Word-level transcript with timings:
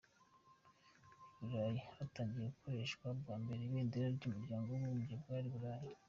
I 1.41 1.43
Burayi 1.49 1.79
hatangiye 1.97 2.47
gukoreshwa 2.53 3.05
bwa 3.19 3.35
mbere 3.41 3.61
ibendera 3.63 4.07
ry’umuryango 4.17 4.67
w’ubumwe 4.69 5.01
bw’i 5.21 5.51
Burayi. 5.53 5.91